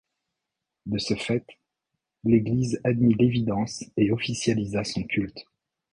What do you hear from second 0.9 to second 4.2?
ce fait, l'Église admit l'évidence et